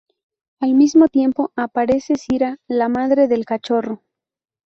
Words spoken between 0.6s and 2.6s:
mismo tiempo, aparece Zira,